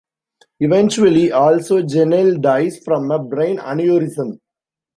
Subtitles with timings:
[0.59, 4.39] Eventually, also Janelle dies from a brain aneurysm.